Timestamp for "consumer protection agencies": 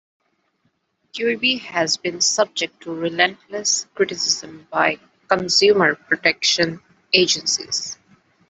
5.27-7.99